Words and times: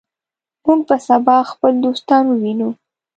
موږ 0.65 0.79
به 0.87 0.97
سبا 1.07 1.37
خپل 1.51 1.73
دوستان 1.85 2.23
ووینو. 2.29 2.69